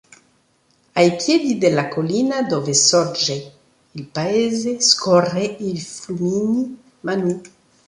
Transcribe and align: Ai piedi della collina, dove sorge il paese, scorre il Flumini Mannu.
Ai 0.95 1.15
piedi 1.15 1.59
della 1.59 1.87
collina, 1.87 2.41
dove 2.41 2.73
sorge 2.73 3.53
il 3.91 4.05
paese, 4.07 4.81
scorre 4.81 5.43
il 5.59 5.79
Flumini 5.79 6.75
Mannu. 7.01 7.41